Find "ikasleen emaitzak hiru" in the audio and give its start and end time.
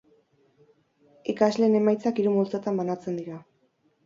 1.33-2.33